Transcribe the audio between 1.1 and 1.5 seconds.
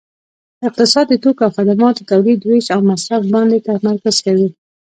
توکو